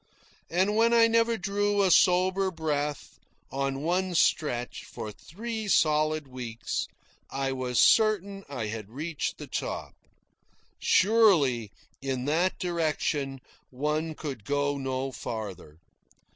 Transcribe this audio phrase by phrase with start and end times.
[0.49, 3.19] And when I never drew a sober breath,
[3.51, 6.87] on one stretch, for three solid weeks,
[7.29, 9.93] I was certain I had reached the top.
[10.79, 11.69] Surely,
[12.01, 15.77] in that direction, one could go no farther.